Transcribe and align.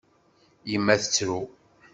Yemma 0.71 0.95
tettru. 1.01 1.39